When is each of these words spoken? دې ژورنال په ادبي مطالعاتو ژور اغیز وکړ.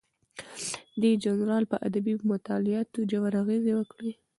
دې 1.01 1.11
ژورنال 1.23 1.63
په 1.71 1.77
ادبي 1.87 2.13
مطالعاتو 2.31 2.99
ژور 3.11 3.33
اغیز 3.41 3.63
وکړ. 3.73 4.01